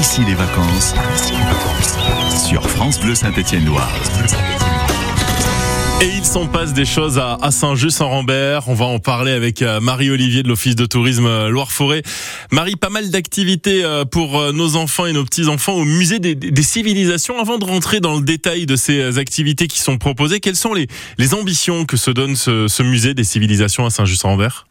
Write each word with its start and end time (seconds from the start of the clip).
ici 0.00 0.22
les 0.26 0.34
vacances 0.34 0.94
sur 2.48 2.66
France 2.70 2.98
Bleu 3.00 3.14
Saint-Étienne-Loire. 3.14 3.92
Et 6.00 6.08
il 6.16 6.24
s'en 6.24 6.46
passe 6.46 6.72
des 6.72 6.86
choses 6.86 7.18
à, 7.18 7.50
Saint-Just-en-Rambert. 7.50 8.68
On 8.68 8.74
va 8.74 8.86
en 8.86 8.98
parler 8.98 9.32
avec 9.32 9.60
euh, 9.60 9.80
Marie-Olivier 9.80 10.42
de 10.42 10.48
l'Office 10.48 10.74
de 10.74 10.86
tourisme 10.86 11.26
euh, 11.26 11.50
Loire-Forêt. 11.50 12.02
Marie, 12.50 12.76
pas 12.76 12.88
mal 12.88 13.10
d'activités 13.10 13.84
euh, 13.84 14.06
pour 14.06 14.54
nos 14.54 14.76
enfants 14.76 15.04
et 15.04 15.12
nos 15.12 15.24
petits-enfants 15.24 15.74
au 15.74 15.84
musée 15.84 16.18
des, 16.18 16.62
civilisations. 16.62 17.38
Avant 17.38 17.58
de 17.58 17.66
rentrer 17.66 18.00
dans 18.00 18.16
le 18.16 18.22
détail 18.22 18.64
de 18.64 18.76
ces 18.76 19.18
activités 19.18 19.66
qui 19.66 19.80
sont 19.80 19.98
proposées, 19.98 20.40
quelles 20.40 20.56
sont 20.56 20.72
les, 20.72 20.88
ambitions 21.34 21.84
que 21.84 21.98
se 21.98 22.10
donne 22.10 22.36
ce 22.36 22.82
musée 22.82 23.12
des 23.12 23.24
civilisations 23.24 23.84
à 23.84 23.90
Saint-Just-en-Rambert 23.90 24.69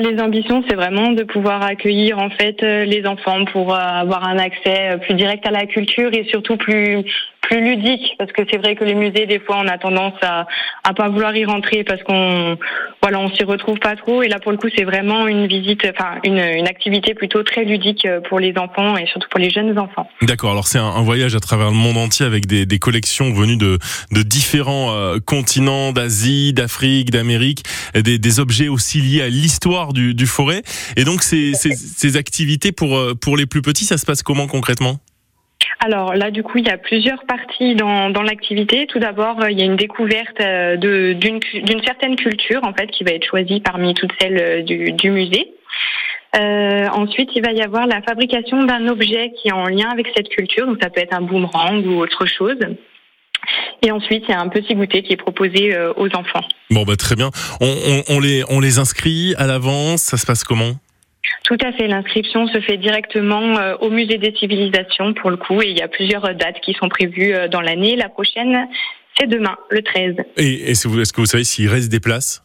les 0.00 0.20
ambitions, 0.20 0.62
c'est 0.68 0.74
vraiment 0.74 1.12
de 1.12 1.24
pouvoir 1.24 1.62
accueillir 1.62 2.18
en 2.18 2.30
fait 2.30 2.62
les 2.62 3.06
enfants 3.06 3.44
pour 3.46 3.74
avoir 3.74 4.26
un 4.26 4.38
accès 4.38 4.98
plus 5.02 5.14
direct 5.14 5.46
à 5.46 5.50
la 5.50 5.66
culture 5.66 6.12
et 6.12 6.24
surtout 6.24 6.56
plus 6.56 7.04
plus 7.48 7.62
ludique 7.62 8.14
parce 8.18 8.30
que 8.32 8.42
c'est 8.50 8.58
vrai 8.58 8.76
que 8.76 8.84
les 8.84 8.94
musées 8.94 9.26
des 9.26 9.40
fois 9.40 9.56
on 9.64 9.66
a 9.66 9.78
tendance 9.78 10.14
à 10.22 10.46
à 10.84 10.92
pas 10.92 11.08
vouloir 11.08 11.34
y 11.34 11.44
rentrer 11.44 11.82
parce 11.82 12.02
qu'on 12.02 12.58
voilà 13.02 13.18
on 13.20 13.30
s'y 13.30 13.44
retrouve 13.44 13.78
pas 13.78 13.96
trop. 13.96 14.22
Et 14.22 14.28
là 14.28 14.38
pour 14.38 14.52
le 14.52 14.58
coup 14.58 14.68
c'est 14.76 14.84
vraiment 14.84 15.26
une 15.26 15.46
visite 15.46 15.80
enfin 15.90 16.18
une, 16.24 16.38
une 16.38 16.66
activité 16.66 17.14
plutôt 17.14 17.42
très 17.42 17.64
ludique 17.64 18.06
pour 18.28 18.38
les 18.38 18.52
enfants 18.58 18.96
et 18.96 19.06
surtout 19.06 19.28
pour 19.30 19.40
les 19.40 19.50
jeunes 19.50 19.78
enfants. 19.78 20.08
D'accord. 20.22 20.50
Alors 20.50 20.66
c'est 20.66 20.78
un, 20.78 20.84
un, 20.84 21.02
voyage 21.02 21.34
à 21.34 21.40
travers 21.40 21.68
le 21.70 21.76
monde 21.76 21.96
entier 21.96 22.26
avec 22.26 22.46
des, 22.46 22.66
des 22.66 22.78
collections 22.78 23.32
venues 23.32 23.56
de 23.56 23.78
de 24.12 24.22
différents 24.22 24.92
euh, 24.92 25.18
continents 25.24 25.92
d'Asie 25.92 26.52
d'Afrique 26.52 27.10
d'Amérique 27.10 27.62
des, 27.94 28.18
des 28.18 28.40
objets 28.40 28.68
aussi 28.68 29.00
liés 29.00 29.22
à 29.22 29.28
l'histoire 29.28 29.92
du, 29.94 30.14
du 30.14 30.26
forêt. 30.26 30.62
Et 30.96 31.04
donc 31.04 31.22
ces, 31.22 31.54
ces, 31.54 31.72
ces 31.72 32.16
activités 32.16 32.72
pour 32.72 32.96
euh, 32.96 33.14
pour 33.14 33.36
les 33.36 33.46
plus 33.46 33.62
petits 33.62 33.86
ça 33.86 33.96
se 33.96 34.04
passe 34.04 34.22
comment 34.22 34.46
concrètement? 34.46 34.98
Alors 35.80 36.14
là, 36.14 36.30
du 36.30 36.42
coup, 36.42 36.58
il 36.58 36.66
y 36.66 36.70
a 36.70 36.78
plusieurs 36.78 37.24
parties 37.24 37.74
dans, 37.74 38.22
l'activité. 38.22 38.86
Tout 38.86 38.98
d'abord, 38.98 39.40
euh, 39.40 39.50
il 39.50 39.58
y 39.58 39.62
a 39.62 39.64
une 39.64 39.76
découverte 39.76 40.40
euh, 40.40 40.76
d'une 40.76 41.82
certaine 41.84 42.16
culture, 42.16 42.60
en 42.64 42.72
fait, 42.72 42.88
qui 42.88 43.04
va 43.04 43.12
être 43.12 43.24
choisie 43.24 43.60
parmi 43.60 43.94
toutes 43.94 44.12
celles 44.20 44.40
euh, 44.40 44.62
du, 44.62 45.10
musée. 45.10 45.52
Ensuite, 46.34 47.30
il 47.34 47.42
va 47.44 47.52
y 47.52 47.62
avoir 47.62 47.86
la 47.86 48.02
fabrication 48.02 48.64
d'un 48.64 48.86
objet 48.88 49.32
qui 49.40 49.48
est 49.48 49.52
en 49.52 49.66
lien 49.66 49.88
avec 49.90 50.08
cette 50.16 50.28
culture. 50.28 50.66
Donc, 50.66 50.78
ça 50.80 50.90
peut 50.90 51.00
être 51.00 51.14
un 51.14 51.22
boomerang 51.22 51.84
ou 51.86 52.00
autre 52.00 52.26
chose. 52.26 52.58
Et 53.82 53.90
ensuite, 53.90 54.24
il 54.28 54.30
y 54.30 54.34
a 54.34 54.40
un 54.40 54.48
petit 54.48 54.74
goûter 54.74 55.02
qui 55.02 55.12
est 55.12 55.16
proposé 55.16 55.76
aux 55.96 56.08
enfants. 56.14 56.46
Bon, 56.70 56.82
bah 56.82 56.96
très 56.96 57.14
bien. 57.14 57.30
On, 57.60 58.02
on 58.08 58.20
les, 58.20 58.42
on 58.50 58.60
les 58.60 58.78
inscrit 58.78 59.34
à 59.38 59.46
l'avance. 59.46 60.02
Ça 60.02 60.16
se 60.16 60.26
passe 60.26 60.44
comment? 60.44 60.74
Tout 61.44 61.58
à 61.62 61.72
fait. 61.72 61.88
L'inscription 61.88 62.46
se 62.46 62.60
fait 62.60 62.76
directement 62.76 63.58
euh, 63.58 63.76
au 63.80 63.90
musée 63.90 64.18
des 64.18 64.34
civilisations 64.36 65.14
pour 65.14 65.30
le 65.30 65.36
coup 65.36 65.62
et 65.62 65.70
il 65.70 65.78
y 65.78 65.82
a 65.82 65.88
plusieurs 65.88 66.34
dates 66.34 66.60
qui 66.62 66.74
sont 66.74 66.88
prévues 66.88 67.34
euh, 67.34 67.48
dans 67.48 67.60
l'année. 67.60 67.96
La 67.96 68.08
prochaine, 68.08 68.68
c'est 69.18 69.26
demain, 69.26 69.56
le 69.70 69.82
13. 69.82 70.16
Et 70.36 70.70
est-ce 70.70 70.86
que 71.12 71.20
vous 71.20 71.26
savez 71.26 71.44
s'il 71.44 71.68
reste 71.68 71.90
des 71.90 72.00
places? 72.00 72.42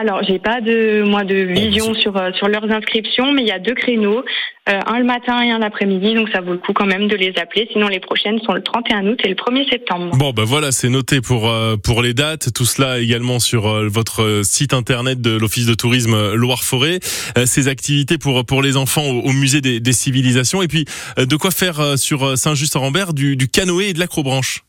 Alors, 0.00 0.22
j'ai 0.26 0.38
pas 0.38 0.62
de 0.62 1.02
moi 1.02 1.24
de 1.24 1.34
vision 1.34 1.92
sur 1.92 2.16
euh, 2.16 2.32
sur 2.32 2.48
leurs 2.48 2.70
inscriptions, 2.72 3.34
mais 3.34 3.42
il 3.42 3.48
y 3.48 3.52
a 3.52 3.58
deux 3.58 3.74
créneaux, 3.74 4.24
euh, 4.68 4.80
un 4.86 4.98
le 4.98 5.04
matin 5.04 5.42
et 5.42 5.50
un 5.50 5.58
l'après-midi, 5.58 6.14
donc 6.14 6.30
ça 6.30 6.40
vaut 6.40 6.52
le 6.52 6.58
coup 6.58 6.72
quand 6.72 6.86
même 6.86 7.06
de 7.06 7.16
les 7.16 7.34
appeler. 7.36 7.68
Sinon, 7.70 7.88
les 7.88 8.00
prochaines 8.00 8.40
sont 8.40 8.54
le 8.54 8.62
31 8.62 9.06
août 9.08 9.20
et 9.22 9.28
le 9.28 9.34
1er 9.34 9.68
septembre. 9.68 10.16
Bon, 10.16 10.30
ben 10.30 10.44
voilà, 10.44 10.72
c'est 10.72 10.88
noté 10.88 11.20
pour 11.20 11.50
euh, 11.50 11.76
pour 11.76 12.00
les 12.00 12.14
dates. 12.14 12.50
Tout 12.54 12.64
cela 12.64 12.98
également 12.98 13.40
sur 13.40 13.68
votre 13.90 14.40
site 14.42 14.72
internet 14.72 15.20
de 15.20 15.36
l'Office 15.36 15.66
de 15.66 15.74
tourisme 15.74 16.32
Loire-Forêt. 16.32 17.00
ces 17.44 17.68
activités 17.68 18.16
pour 18.16 18.46
pour 18.46 18.62
les 18.62 18.78
enfants 18.78 19.04
au, 19.04 19.32
musée 19.32 19.60
des, 19.60 19.80
des, 19.80 19.92
civilisations 19.92 20.62
et 20.62 20.68
puis 20.68 20.86
de 21.18 21.36
quoi 21.36 21.50
faire 21.50 21.98
sur 21.98 22.38
Saint-Just-en-Rambert 22.38 23.12
du, 23.12 23.36
du 23.36 23.48
canoë 23.48 23.90
et 23.90 23.92
de 23.92 23.98
l'acrobranche? 23.98 24.64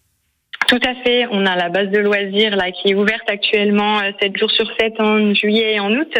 Tout 0.71 0.79
à 0.87 0.95
fait. 1.03 1.27
On 1.31 1.45
a 1.45 1.57
la 1.57 1.67
base 1.67 1.89
de 1.89 1.99
loisirs 1.99 2.55
là 2.55 2.71
qui 2.71 2.91
est 2.91 2.93
ouverte 2.93 3.29
actuellement 3.29 3.99
7 3.99 4.15
euh, 4.23 4.39
jours 4.39 4.51
sur 4.51 4.65
7 4.79 5.01
en 5.01 5.33
juillet 5.33 5.73
et 5.73 5.79
en 5.81 5.91
août. 5.91 6.13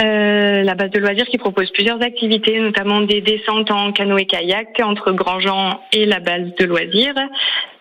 Euh, 0.00 0.62
la 0.62 0.74
base 0.74 0.90
de 0.90 1.00
loisirs 1.00 1.26
qui 1.26 1.38
propose 1.38 1.72
plusieurs 1.72 2.00
activités, 2.00 2.60
notamment 2.60 3.00
des 3.00 3.20
descentes 3.20 3.72
en 3.72 3.90
canoë-kayak 3.90 4.80
entre 4.80 5.10
Grandjean 5.10 5.80
et 5.92 6.06
la 6.06 6.20
base 6.20 6.54
de 6.56 6.64
loisirs. 6.66 7.14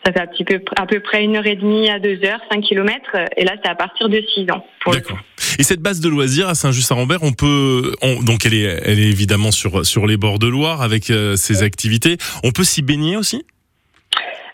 Ça 0.04 0.12
fait 0.12 0.20
un 0.20 0.26
petit 0.26 0.44
peu, 0.44 0.62
à 0.76 0.88
peu 0.88 1.00
près 1.00 1.24
une 1.24 1.36
heure 1.36 1.46
et 1.46 1.56
demie 1.56 1.92
à 1.92 2.00
deux 2.00 2.20
heures, 2.26 2.42
5 2.52 2.62
kilomètres. 2.62 3.16
Et 3.38 3.46
là, 3.46 3.54
c'est 3.64 3.70
à 3.70 3.76
partir 3.76 4.10
de 4.10 4.20
6 4.34 4.50
ans. 4.50 4.66
D'accord. 4.92 5.20
Et 5.60 5.64
cette 5.64 5.80
base 5.80 6.00
de 6.00 6.10
loisirs 6.10 6.50
à 6.50 6.56
Saint-Just-à-Rambert, 6.56 7.20
on 7.22 7.34
peut, 7.34 7.94
donc 8.24 8.48
elle 8.48 8.56
est, 8.56 8.82
elle 8.84 9.00
est 9.00 9.10
évidemment 9.10 9.52
sur 9.52 9.86
sur 9.86 10.08
les 10.08 10.18
bords 10.18 10.40
de 10.40 10.48
Loire 10.48 10.82
avec 10.82 11.12
euh, 11.12 11.36
ses 11.36 11.62
activités. 11.62 12.18
On 12.44 12.50
peut 12.50 12.64
s'y 12.64 12.82
baigner 12.82 13.16
aussi? 13.16 13.44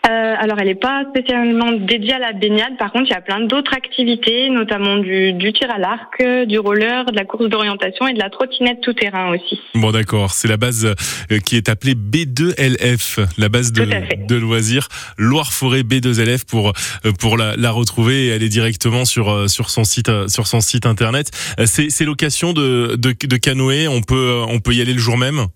Euh, 0.08 0.34
alors, 0.38 0.58
elle 0.58 0.68
n'est 0.68 0.74
pas 0.74 1.04
spécialement 1.10 1.72
dédiée 1.72 2.14
à 2.14 2.18
la 2.18 2.32
baignade. 2.32 2.76
Par 2.78 2.90
contre, 2.90 3.06
il 3.08 3.10
y 3.10 3.16
a 3.16 3.20
plein 3.20 3.40
d'autres 3.40 3.74
activités, 3.74 4.48
notamment 4.48 4.96
du, 4.96 5.34
du 5.34 5.52
tir 5.52 5.70
à 5.70 5.78
l'arc, 5.78 6.22
du 6.46 6.58
roller, 6.58 7.04
de 7.04 7.16
la 7.16 7.24
course 7.26 7.48
d'orientation 7.50 8.08
et 8.08 8.14
de 8.14 8.18
la 8.18 8.30
trottinette 8.30 8.80
tout-terrain 8.80 9.34
aussi. 9.34 9.60
Bon, 9.74 9.90
d'accord. 9.92 10.32
C'est 10.32 10.48
la 10.48 10.56
base 10.56 10.86
euh, 10.86 11.38
qui 11.38 11.56
est 11.56 11.68
appelée 11.68 11.94
B2LF, 11.94 13.26
la 13.36 13.48
base 13.50 13.72
de, 13.72 13.84
de 14.26 14.36
loisirs 14.36 14.88
Loire-Forêt 15.18 15.82
B2LF 15.82 16.46
pour 16.46 16.68
euh, 16.68 17.12
pour 17.18 17.36
la, 17.36 17.56
la 17.56 17.70
retrouver 17.70 18.26
et 18.26 18.32
aller 18.32 18.48
directement 18.48 19.04
sur 19.04 19.50
sur 19.50 19.68
son 19.68 19.84
site 19.84 20.10
sur 20.28 20.46
son 20.46 20.60
site 20.60 20.86
internet. 20.86 21.30
C'est 21.66 22.04
location 22.04 22.52
de, 22.52 22.96
de 22.96 23.14
de 23.20 23.36
canoë. 23.36 23.88
On 23.88 24.00
peut 24.00 24.42
on 24.48 24.60
peut 24.60 24.72
y 24.72 24.80
aller 24.80 24.94
le 24.94 24.98
jour 24.98 25.18
même? 25.18 25.46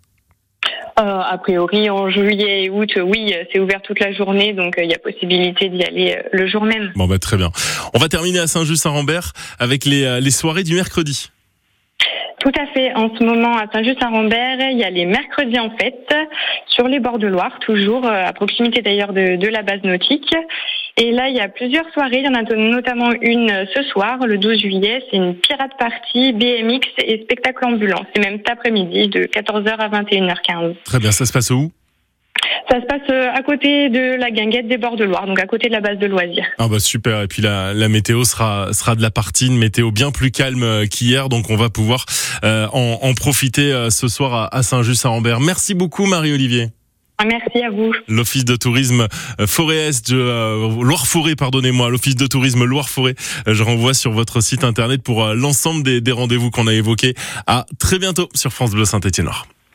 Euh, 0.98 1.02
a 1.02 1.38
priori, 1.38 1.90
en 1.90 2.08
juillet 2.08 2.64
et 2.64 2.70
août, 2.70 2.92
oui, 3.02 3.34
c'est 3.52 3.58
ouvert 3.58 3.82
toute 3.82 3.98
la 3.98 4.12
journée, 4.12 4.52
donc 4.52 4.78
euh, 4.78 4.84
il 4.84 4.90
y 4.90 4.94
a 4.94 4.98
possibilité 4.98 5.68
d'y 5.68 5.82
aller 5.82 6.14
euh, 6.16 6.28
le 6.30 6.46
jour 6.46 6.62
même. 6.64 6.92
Bon, 6.94 7.06
bah, 7.06 7.18
très 7.18 7.36
bien. 7.36 7.50
On 7.94 7.98
va 7.98 8.08
terminer 8.08 8.38
à 8.38 8.46
Saint-Just-Saint-Rambert 8.46 9.32
avec 9.58 9.86
les, 9.86 10.20
les 10.20 10.30
soirées 10.30 10.62
du 10.62 10.74
mercredi. 10.74 11.30
Tout 12.38 12.52
à 12.60 12.66
fait. 12.66 12.94
En 12.94 13.10
ce 13.16 13.24
moment, 13.24 13.56
à 13.56 13.66
Saint-Just-Saint-Rambert, 13.72 14.70
il 14.70 14.78
y 14.78 14.84
a 14.84 14.90
les 14.90 15.06
mercredis 15.06 15.58
en 15.58 15.70
fête 15.70 16.14
sur 16.68 16.86
les 16.86 17.00
bords 17.00 17.18
de 17.18 17.26
Loire, 17.26 17.58
toujours 17.60 18.06
à 18.06 18.32
proximité 18.32 18.80
d'ailleurs 18.82 19.12
de, 19.12 19.36
de, 19.36 19.48
la 19.48 19.62
base 19.62 19.82
nautique. 19.82 20.32
Et 20.96 21.10
là, 21.10 21.28
il 21.28 21.34
y 21.34 21.40
a 21.40 21.48
plusieurs 21.48 21.90
soirées. 21.92 22.18
Il 22.18 22.24
y 22.24 22.28
en 22.28 22.34
a 22.34 22.42
notamment 22.42 23.10
une 23.20 23.66
ce 23.74 23.82
soir, 23.82 24.18
le 24.26 24.38
12 24.38 24.60
juillet. 24.60 25.02
C'est 25.10 25.16
une 25.16 25.34
pirate 25.34 25.72
party, 25.78 26.32
BMX 26.32 26.86
et 26.98 27.22
spectacle 27.22 27.64
ambulant. 27.64 28.04
C'est 28.14 28.22
même 28.22 28.38
cet 28.38 28.50
après-midi, 28.50 29.08
de 29.08 29.24
14h 29.24 29.70
à 29.76 29.88
21h15. 29.88 30.76
Très 30.84 30.98
bien. 31.00 31.10
Ça 31.10 31.26
se 31.26 31.32
passe 31.32 31.50
où? 31.50 31.72
Ça 32.70 32.80
se 32.80 32.86
passe 32.86 33.08
euh, 33.10 33.28
à 33.34 33.42
côté 33.42 33.88
de 33.88 34.16
la 34.18 34.30
guinguette 34.30 34.68
des 34.68 34.78
bords 34.78 34.96
de 34.96 35.04
Loire, 35.04 35.26
donc 35.26 35.38
à 35.38 35.46
côté 35.46 35.68
de 35.68 35.72
la 35.72 35.80
base 35.80 35.98
de 35.98 36.06
loisirs. 36.06 36.46
Ah 36.58 36.68
bah 36.68 36.80
super, 36.80 37.22
et 37.22 37.28
puis 37.28 37.42
la, 37.42 37.74
la 37.74 37.88
météo 37.88 38.24
sera, 38.24 38.72
sera 38.72 38.96
de 38.96 39.02
la 39.02 39.10
partie, 39.10 39.46
une 39.46 39.58
météo 39.58 39.90
bien 39.90 40.10
plus 40.10 40.30
calme 40.30 40.62
euh, 40.62 40.86
qu'hier, 40.86 41.28
donc 41.28 41.50
on 41.50 41.56
va 41.56 41.68
pouvoir 41.68 42.06
euh, 42.42 42.66
en, 42.72 42.98
en, 43.02 43.14
profiter 43.14 43.72
euh, 43.72 43.90
ce 43.90 44.08
soir 44.08 44.34
à, 44.34 44.56
à 44.56 44.62
Saint-Just-à-Rambert. 44.62 45.40
Merci 45.40 45.74
beaucoup 45.74 46.06
Marie-Olivier. 46.06 46.68
Merci 47.22 47.62
à 47.62 47.70
vous. 47.70 47.92
L'Office 48.08 48.44
de 48.44 48.56
tourisme 48.56 49.06
euh, 49.40 49.46
Forêt-Est, 49.46 50.12
euh, 50.12 50.82
Loire-Forêt, 50.82 51.36
pardonnez-moi, 51.36 51.88
l'Office 51.88 52.16
de 52.16 52.26
tourisme 52.26 52.64
Loire-Forêt. 52.64 53.14
Euh, 53.46 53.54
je 53.54 53.62
renvoie 53.62 53.94
sur 53.94 54.12
votre 54.12 54.40
site 54.40 54.64
internet 54.64 55.02
pour 55.02 55.26
l'ensemble 55.28 55.82
des, 55.82 56.00
des 56.00 56.12
rendez-vous 56.12 56.50
qu'on 56.50 56.66
a 56.66 56.74
évoqués. 56.74 57.14
À 57.46 57.66
très 57.78 57.98
bientôt 57.98 58.28
sur 58.34 58.52
France 58.52 58.72
Bleu 58.72 58.84
Saint-Étienne-Loire. 58.84 59.46